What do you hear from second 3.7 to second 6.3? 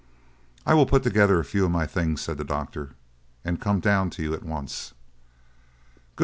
down to you at once." "Good!"